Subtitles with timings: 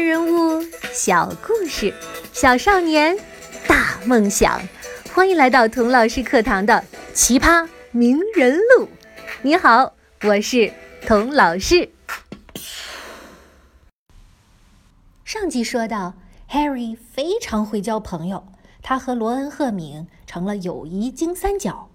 [0.00, 1.92] 人物，小故事，
[2.32, 3.16] 小少年，
[3.68, 4.60] 大梦想。
[5.12, 6.74] 欢迎来到童老师课堂的
[7.12, 8.84] 《奇葩名人录》。
[9.42, 9.92] 你好，
[10.22, 10.72] 我是
[11.06, 11.90] 童老师。
[15.24, 16.14] 上集说到
[16.50, 18.44] ，Harry 非常会交朋友，
[18.82, 21.90] 他和罗恩、赫敏成了友谊金三角。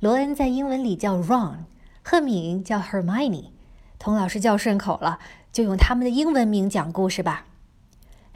[0.00, 1.58] 罗恩在英文里叫 Ron，
[2.02, 3.50] 赫敏叫 Hermione。
[3.98, 5.18] 童老师叫顺口了。
[5.50, 7.46] 就用他们的英文名讲故事吧。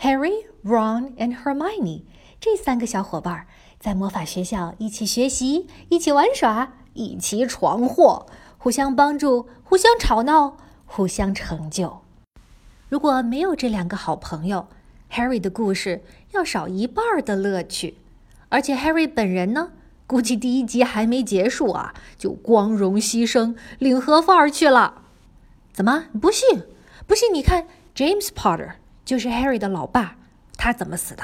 [0.01, 2.03] Harry, Ron and Hermione
[2.41, 3.47] 这三个小伙伴
[3.79, 8.27] 在魔法学校一起学习，一起玩耍，一起闯祸，
[8.59, 12.01] 互相帮助，互相吵闹，互相成就。
[12.89, 14.67] 如果没有这两个好朋友
[15.13, 16.03] ，Harry 的故事
[16.33, 17.99] 要少一半的乐趣。
[18.49, 19.71] 而且 Harry 本人呢，
[20.07, 25.02] 估计第一集还没结束啊，就光荣牺牲领盒饭去了。
[25.73, 26.65] 怎么不信？
[27.07, 28.73] 不信你看，James Potter
[29.05, 30.17] 就是 Harry 的老爸，
[30.57, 31.23] 他怎么死的？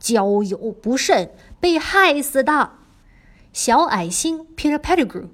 [0.00, 2.72] 交友不慎被害死的。
[3.52, 5.28] 小矮星 Peter Pettigrew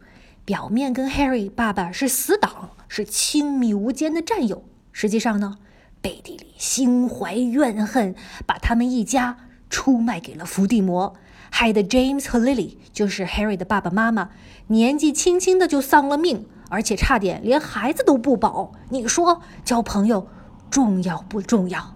[0.45, 5.59] 表面跟 Harry 爸爸是死党，是亲密无间的战友，实际上呢，
[6.01, 8.15] 背地里心怀怨恨，
[8.47, 9.37] 把他们一家
[9.71, 11.15] 出卖给了伏地魔，
[11.51, 14.31] 害得 James 和 Lily 就是 Harry 的爸爸妈妈，
[14.69, 16.47] 年纪轻轻的就丧了命。
[16.75, 20.27] 而且差点连孩子都不保，你说交朋友
[20.69, 21.95] 重要不重要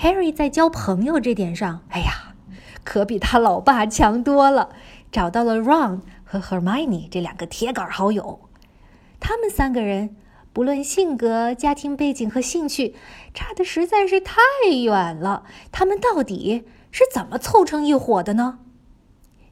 [0.00, 2.34] ？Harry 在交朋友这点上，哎呀，
[2.84, 4.70] 可比他老爸强多了。
[5.12, 8.40] 找到了 Ron 和 Hermione 这两个铁杆好友，
[9.20, 10.16] 他们三个人
[10.54, 12.96] 不论性格、家庭背景和兴趣，
[13.34, 14.40] 差的实在是太
[14.82, 15.44] 远了。
[15.70, 18.60] 他们到底是怎么凑成一伙的呢？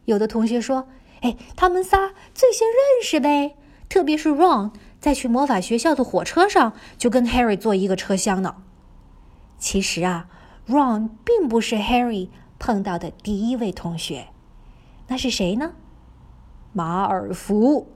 [0.06, 0.88] 有的同学说
[1.20, 3.54] ：“哎，他们仨最先认识呗。”
[3.92, 8.54] 特别是 Ron 在去魔法学校的火车上就跟 Harry 坐一个车厢呢。
[9.58, 10.28] 其实啊
[10.66, 14.28] ，Ron 并不是 Harry 碰到的第一位同学，
[15.08, 15.72] 那是谁呢？
[16.72, 17.86] 马尔福。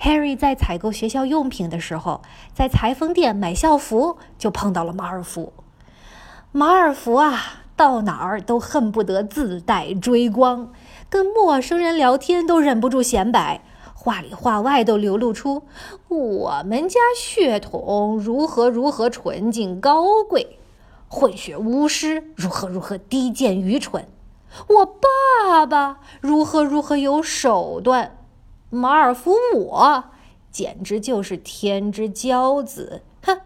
[0.00, 2.22] Harry 在采购学校用品的时候，
[2.54, 5.52] 在裁缝店买校服就碰到了马尔福。
[6.52, 10.72] 马尔福啊，到哪儿都恨不得自带追光，
[11.10, 13.60] 跟陌生人聊天都忍不住显摆。
[14.02, 15.62] 话里话外都流露出
[16.08, 20.58] 我们家血统如何如何纯净高贵，
[21.08, 24.08] 混血巫师如何如何低贱愚蠢，
[24.66, 28.18] 我爸爸如何如何有手段，
[28.70, 30.04] 马尔福我
[30.50, 33.42] 简直就是天之骄子，哼！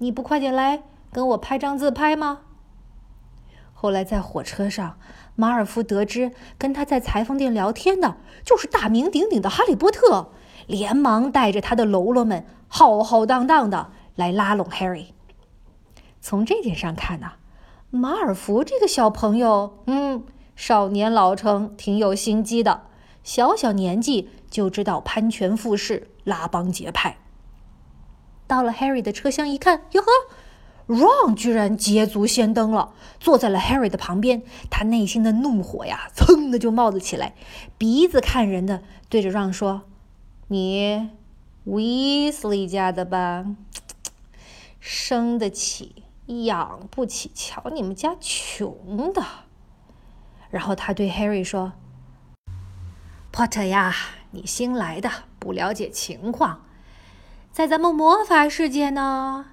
[0.00, 0.82] 你不快点来
[1.12, 2.40] 跟我拍张自拍吗？
[3.84, 4.98] 后来在火车上。
[5.34, 10.30] 马尔福得知跟他在裁缝店聊天的就是大名鼎鼎的哈利波特，
[10.66, 15.08] 连忙带着他的喽啰们浩浩荡荡的来拉拢 Harry。
[16.22, 17.32] 从这点上看呢，
[17.90, 20.24] 马尔福这个小朋友，嗯，
[20.56, 22.84] 少年老成，挺有心机的。
[23.22, 27.18] 小小年纪就知道攀权附势、拉帮结派。
[28.46, 30.08] 到了 Harry 的车厢一看，哟呵
[30.86, 34.42] ！Ron 居然捷足先登了，坐在了 Harry 的旁边。
[34.70, 37.34] 他内心的怒火呀，噌的就冒了起来，
[37.78, 39.82] 鼻子看人的，对着 Ron 说
[40.48, 41.10] ：“你
[41.66, 43.46] ，Weasley 家的吧？
[44.78, 49.24] 生得起，养不起，瞧你们家穷的。”
[50.50, 51.72] 然后他对 Harry 说
[53.32, 53.94] ：“Potter 呀，
[54.32, 56.60] 你新来的，不了解情况，
[57.50, 59.46] 在咱们魔法世界呢。”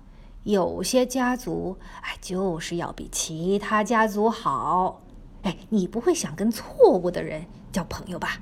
[0.44, 5.02] 有些家族，哎，就是要比其他家族好。
[5.44, 8.40] 哎，你不会想跟错误的人交朋友吧？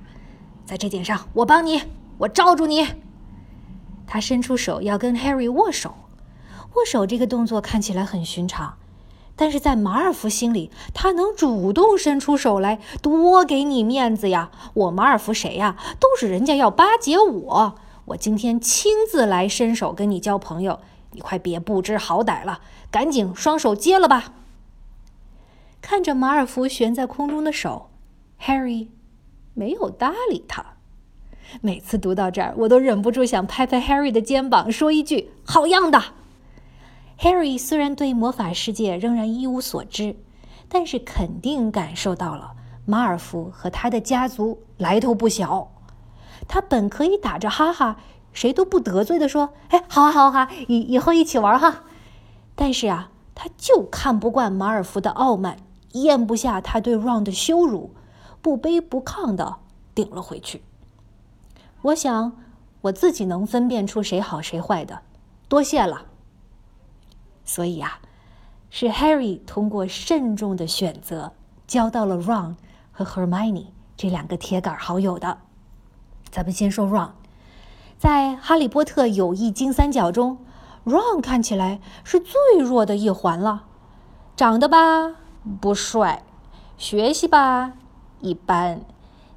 [0.65, 1.81] 在这点上，我帮你，
[2.19, 2.87] 我罩住你。
[4.07, 5.93] 他伸出手要跟 Harry 握手，
[6.75, 8.75] 握手这个动作看起来很寻常，
[9.35, 14.51] 但是在马尔福心里，他能主动伸出手来，多给你面子呀！
[14.73, 15.75] 我马尔福谁呀？
[15.99, 20.79] 都是人家要巴结我，我今天亲自来伸手跟你交朋友。
[21.11, 22.61] 你快别不知好歹了，
[22.91, 24.33] 赶紧双手接了吧！
[25.81, 27.89] 看着马尔福悬在空中的手
[28.41, 28.89] ，Harry
[29.53, 30.65] 没有搭理他。
[31.61, 36.03] 每次读到这儿，我都忍不住想拍拍 Harry 的肩膀，说一句：“好样的！”
[37.19, 40.15] Harry 虽然对魔法世界仍然一无所知，
[40.67, 42.51] 但是肯定感受到了
[42.85, 45.71] 马尔福和他的家族来头不小。
[46.47, 47.97] 他本可以打着哈哈。
[48.39, 51.83] 谁都不得罪的说：“哎，好啊，好啊，以以后一起玩哈。”
[52.55, 55.57] 但是啊，他就看不惯马尔福的傲慢，
[55.91, 57.93] 咽不下他对 Ron 的羞辱，
[58.41, 59.57] 不卑不亢的
[59.93, 60.61] 顶了回去。
[61.81, 62.37] 我想
[62.79, 65.01] 我自己能分辨出谁好谁坏的，
[65.49, 66.05] 多谢了。
[67.43, 67.99] 所以啊，
[68.69, 71.33] 是 Harry 通过慎重的选择
[71.67, 72.55] 交到了 Ron
[72.93, 73.65] 和 Hermione
[73.97, 75.39] 这两个铁杆好友的。
[76.31, 77.09] 咱们先说 Ron，
[77.99, 80.37] 在《哈利波特》友谊金三角中
[80.85, 83.63] ，Ron 看起来是最弱的一环了。
[84.37, 85.17] 长得吧
[85.59, 86.23] 不帅，
[86.77, 87.73] 学习吧
[88.21, 88.83] 一般，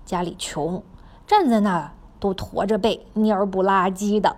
[0.06, 0.84] 家里穷，
[1.26, 4.36] 站在那儿都驼着背，蔫不拉几的。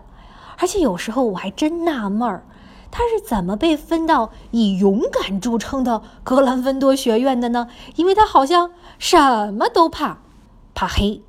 [0.57, 2.47] 而且有时候我还真纳闷儿，
[2.91, 7.69] 他是怎么被分到以勇敢著称的格兰芬多学院的呢？
[7.97, 10.21] 因为他好像什么都怕，
[10.75, 11.21] 怕黑，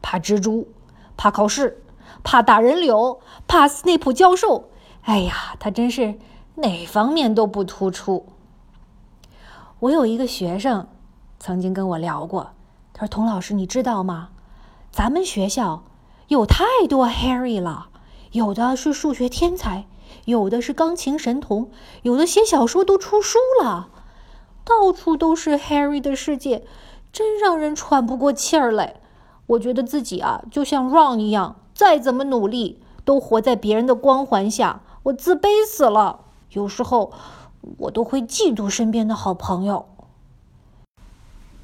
[0.00, 0.68] 怕蜘蛛，
[1.16, 1.82] 怕考试，
[2.26, 4.68] 怕打人柳，怕斯内普教授。
[5.02, 6.16] 哎呀，他真是
[6.56, 8.26] 哪方面都不突出。
[9.78, 10.88] 我有一个学生
[11.38, 12.50] 曾经跟我聊过，
[12.92, 14.30] 他说：“童老师，你知道吗？
[14.90, 15.84] 咱们学校
[16.26, 17.90] 有太多 Harry 了。”
[18.32, 19.86] 有的是数学天才，
[20.24, 21.70] 有的是钢琴神童，
[22.02, 23.88] 有的写小说都出书了，
[24.64, 26.64] 到处都是 Harry 的世界，
[27.12, 28.96] 真让人喘不过气儿来。
[29.46, 36.20] 我觉得自己啊，就像 Ron 一样，再怎么努力，都活在别人的光环下，我自卑死了。
[36.52, 37.12] 有时候，
[37.76, 39.84] 我都会嫉妒身边的好朋友。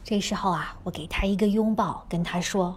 [0.05, 2.77] 这时候啊，我给他一个拥抱，跟他说：“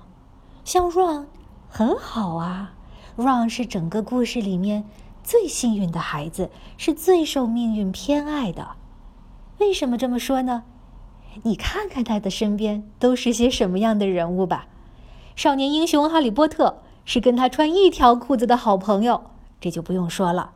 [0.64, 1.26] 像 Ron
[1.68, 2.72] 很好啊。”
[3.18, 4.86] Ron 是整个故事里面
[5.22, 8.78] 最幸运的孩子，是最受命运偏爱的。
[9.58, 10.64] 为什么这么说呢？
[11.44, 14.68] 你看看他的身边都是些什么样的人物吧。
[15.36, 19.32] 少年英雄哈利波特是跟他穿一条裤子的好朋友，
[19.62, 20.52] 这就不用说了。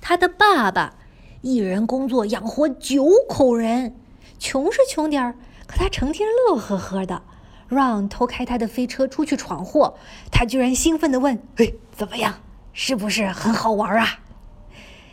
[0.00, 0.94] 他的爸爸
[1.42, 3.94] 一人工作养活九口人，
[4.38, 7.22] 穷是穷点儿，可他成天乐呵呵的。
[7.68, 9.98] 让偷开他的飞车出去闯祸，
[10.32, 12.36] 他居然兴奋地问：“嘿，怎么样？
[12.72, 14.20] 是不是很好玩啊？”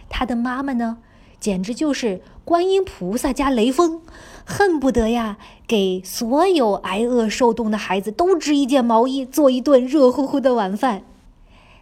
[0.07, 0.99] 他的妈妈呢，
[1.37, 4.01] 简直就是观音菩萨加雷锋，
[4.45, 5.37] 恨不得呀
[5.67, 11.03] 给所有挨饿受冻的孩子都织一件毛衣，做一顿热乎乎的晚饭。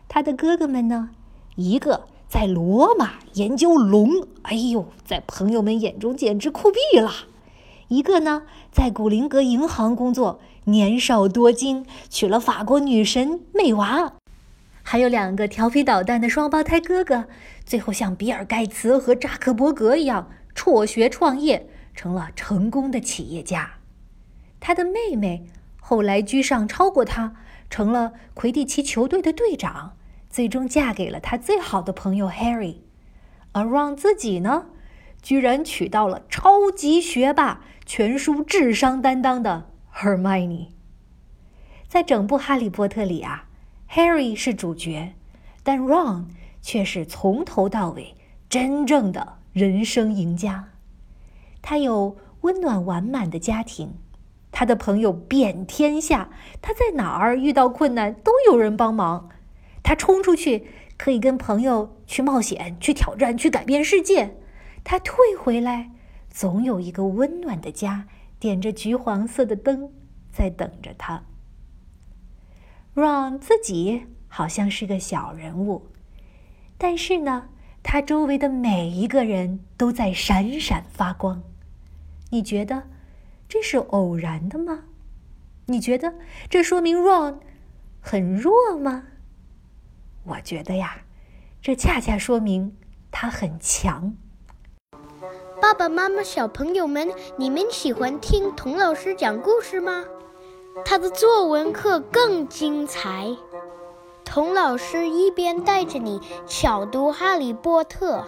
[0.08, 1.10] 他的哥哥们呢，
[1.56, 4.10] 一个在罗马研究龙，
[4.44, 7.12] 哎呦，在朋友们眼中简直酷毙了；
[7.90, 10.40] 一个呢，在古灵阁银行工作。
[10.66, 14.14] 年少多金，娶了法国女神妹娃，
[14.82, 17.26] 还有两个调皮捣蛋的双胞胎哥哥，
[17.66, 23.76] 最后像比尔盖茨和扎克伯格一样辍学创业，成了成功的企业家。
[24.60, 25.46] 他的妹妹
[25.82, 27.36] 后来居上，超过他，
[27.70, 29.98] 成了魁地奇球队的队长，
[30.30, 32.78] 最终嫁给了他最好的朋友 Harry。
[33.52, 34.68] 而 Ron 自己呢，
[35.22, 39.70] 居然娶到了超级学霸、全书智商担当的。
[39.96, 40.70] Hermione，
[41.88, 43.46] 在整部《哈利波特》里啊
[43.92, 45.14] ，Harry 是主角，
[45.62, 46.26] 但 Ron
[46.64, 48.16] 却是从头到尾
[48.50, 50.70] 真正的人生赢家。
[51.64, 53.96] 他有温暖完满的家庭，
[54.52, 56.30] 他的朋友遍天下，
[56.62, 59.30] 他在哪儿遇到困难都有人帮忙。
[59.82, 60.68] 他冲出去
[60.98, 64.38] 可以跟朋友去冒险、去挑战、去改变世界。
[64.84, 65.90] 他退回来，
[66.30, 68.08] 总有一个温暖的家。
[68.40, 69.90] 点着橘黄色的灯，
[70.30, 71.24] 在等着他。
[72.94, 75.88] Ron 自己好像是个小人物，
[76.78, 77.48] 但是呢，
[77.82, 81.42] 他周围的每一个人都在闪闪发光。
[82.34, 82.86] 你觉得
[83.48, 84.86] 这是偶然的吗？
[85.68, 86.16] 你觉得
[86.50, 87.36] 这说明 Ron
[88.02, 89.04] 很弱吗？
[90.26, 91.04] 我觉得呀，
[91.62, 92.76] 这恰恰说明
[93.12, 94.16] 他很强。
[95.62, 100.04] 爸爸妈妈、小朋友们，你们喜欢听童老师讲故事吗？
[100.84, 103.28] 他的作文课更精彩。
[104.26, 108.22] 童老师一边带着你巧读《哈利波特》，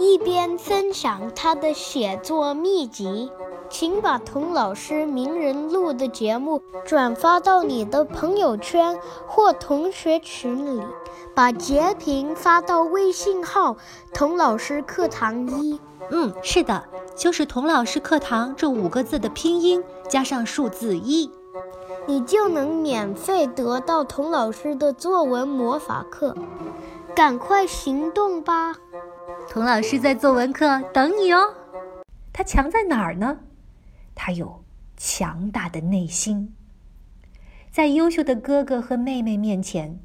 [0.00, 3.30] 一边分享他的写作秘籍。
[3.68, 10.82] 请把童老师名人录的节目转发到你的朋友圈或同学群里，
[11.36, 13.76] 把截屏发到微信号
[14.12, 15.78] “童老师课堂一”。
[16.10, 16.82] 嗯，是的，
[17.14, 21.30] 就是“童老师课堂”这五个字的拼音加上数字一，
[22.06, 26.34] 你就能免费得到童老师的作文魔法课。
[27.14, 28.74] 赶快行动吧！
[29.48, 31.54] 童老师在作文课等你哦。
[32.32, 33.40] 他强在哪儿呢？
[34.14, 34.64] 他有
[34.96, 36.54] 强大的内心，
[37.70, 39.98] 在优秀的哥哥和妹妹面前，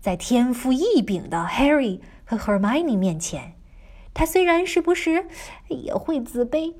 [0.00, 3.54] 在天赋异禀的 Harry 和 Hermione 面前。
[4.14, 5.26] 他虽然时不时
[5.68, 6.74] 也会自卑，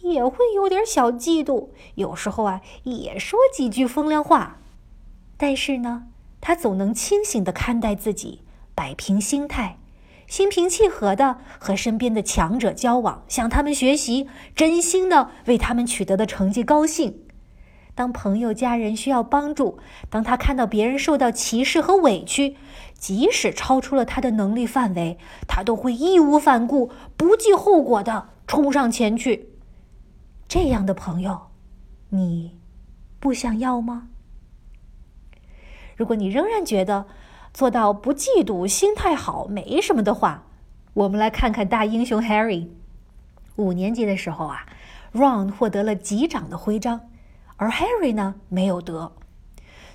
[0.00, 4.58] 也会有点小嫉妒，有时候啊也说几句风凉话，
[5.36, 6.08] 但是呢，
[6.40, 8.42] 他总能清醒的看待自己，
[8.74, 9.78] 摆平心态，
[10.26, 17.20] 心平气和地和身边的强者交往，向他们学习，真心地为他们取得的成绩高兴。
[17.94, 19.78] 当朋友、家人需要帮助，
[20.10, 22.56] 当他看到别人受到歧视和委屈，
[22.98, 29.50] 即使超出了他的能力范围，他都会义无反顾、不计后果地冲上前去。
[30.48, 31.50] 这样的朋友，
[32.08, 32.58] 你
[33.20, 34.08] 不想要吗？
[35.96, 37.06] 如果你仍然觉得
[37.54, 40.42] 做到不嫉妒、心态好没什么的话，
[40.92, 42.66] 我们来看看大英雄 Harry。
[43.54, 44.66] 五年级的时候啊
[45.12, 47.02] ，Ron 获得了级长的徽章。
[47.56, 49.12] 而 Harry 呢，没有得，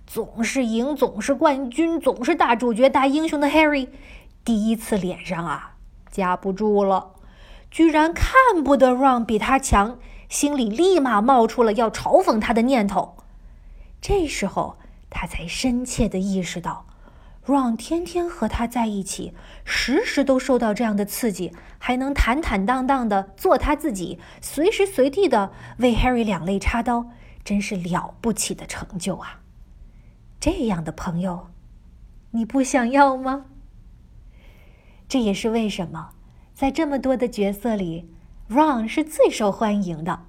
[0.07, 3.89] 总是赢，总是冠军，总是大主角、大英雄的 Harry，
[4.45, 5.75] 第一次脸上啊
[6.09, 7.11] 夹不住了，
[7.69, 9.99] 居然看不得 Ron 比他强，
[10.29, 13.17] 心里立马冒出了要嘲讽他的念头。
[13.99, 14.77] 这时候，
[15.09, 16.85] 他才深切的意识到
[17.49, 19.33] ，Ron 天天和他在一起，
[19.65, 27.09] 时时都受到这样的刺激，还能坦坦荡荡的做他自己，随时随地的为 Harry 两肋插刀。
[27.43, 29.39] 真是了不起的成就啊！
[30.39, 31.47] 这样的朋友，
[32.31, 33.47] 你不想要吗？
[35.07, 36.11] 这也是为什么，
[36.53, 38.13] 在这么多的角色里
[38.49, 40.27] ，Ron 是最受欢迎的。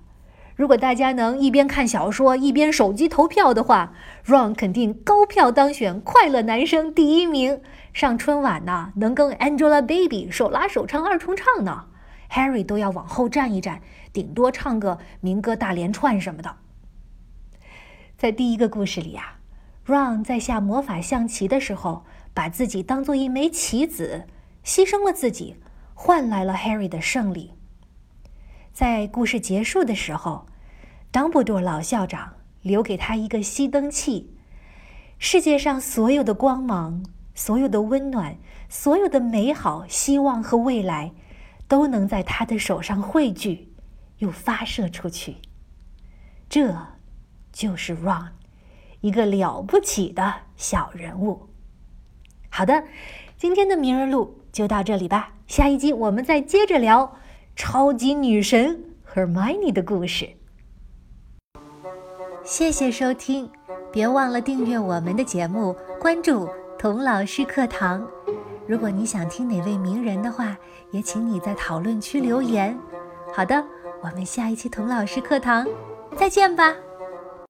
[0.60, 3.94] 如果大家能一边看小说一边手机投票的话
[4.26, 7.62] ，Ron 肯定高票当选快乐男生第一名。
[7.94, 11.86] 上春晚呢，能跟 Angelababy 手拉手唱二重唱呢。
[12.30, 13.80] Harry 都要往后站一站，
[14.12, 16.56] 顶多唱个民歌大连串什么的。
[18.18, 19.38] 在第一个故事里啊
[19.86, 24.26] ，Ron 在下魔法象棋的时候，把自己当做一枚棋子，
[24.62, 25.56] 牺牲了自己，
[25.94, 27.52] 换来了 Harry 的胜利。
[28.74, 30.46] 在故事结束的时候，
[31.10, 34.34] 当布多老校长留给他一个熄灯器，
[35.18, 38.36] 世界上所有的光芒、所有的温暖、
[38.68, 41.12] 所有的美好、希望和未来，
[41.66, 43.72] 都能在他的手上汇聚，
[44.18, 45.36] 又发射出去。
[46.48, 46.74] 这。
[47.52, 48.28] 就是 Ron，
[49.00, 51.48] 一个了不起的小人物。
[52.48, 52.84] 好的，
[53.36, 55.34] 今天的名人录就到这里吧。
[55.48, 57.16] 下一集我们再接着聊
[57.56, 60.36] 超级女神 Hermione 的故事。
[62.50, 63.48] 谢谢收听，
[63.92, 68.04] 别忘了订阅我们的节目，关注童老师课堂。
[68.66, 70.56] 如果你想听哪位名人的话，
[70.90, 72.76] 也请你在讨论区留言。
[73.32, 73.64] 好的，
[74.02, 75.64] 我们下一期童老师课堂
[76.16, 76.74] 再见吧。